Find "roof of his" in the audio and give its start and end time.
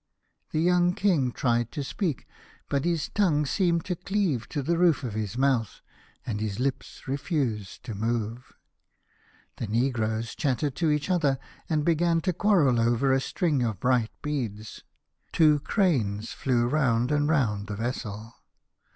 4.79-5.37